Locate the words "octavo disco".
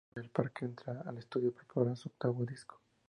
2.09-2.81